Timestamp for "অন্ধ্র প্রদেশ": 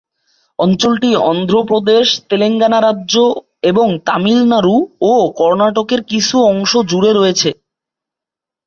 1.29-2.05